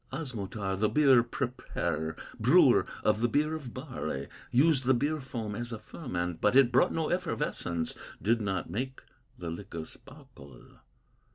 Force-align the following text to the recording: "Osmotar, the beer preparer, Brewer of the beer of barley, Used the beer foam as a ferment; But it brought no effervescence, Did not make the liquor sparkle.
"Osmotar, 0.11 0.75
the 0.79 0.89
beer 0.89 1.21
preparer, 1.21 2.15
Brewer 2.39 2.87
of 3.03 3.21
the 3.21 3.29
beer 3.29 3.53
of 3.53 3.71
barley, 3.71 4.29
Used 4.49 4.85
the 4.85 4.95
beer 4.95 5.21
foam 5.21 5.53
as 5.53 5.71
a 5.71 5.77
ferment; 5.77 6.41
But 6.41 6.55
it 6.55 6.71
brought 6.71 6.91
no 6.91 7.11
effervescence, 7.11 7.93
Did 8.19 8.41
not 8.41 8.67
make 8.67 9.03
the 9.37 9.51
liquor 9.51 9.85
sparkle. 9.85 10.79